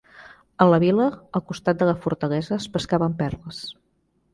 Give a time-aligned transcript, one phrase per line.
[0.65, 1.05] A la vila
[1.39, 3.67] al costat de la fortalesa es pescaven perles.